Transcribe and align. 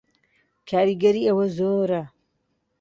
کاریگەری 0.69 1.27
ئەوە 1.27 1.45
زۆرە 1.57 2.03